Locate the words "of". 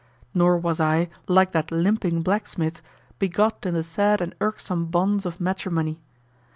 5.27-5.39